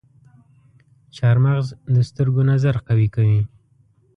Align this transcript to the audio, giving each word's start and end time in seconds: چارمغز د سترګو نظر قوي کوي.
چارمغز 1.15 1.67
د 1.93 1.95
سترګو 2.09 2.41
نظر 2.51 2.75
قوي 2.87 3.07
کوي. 3.15 3.41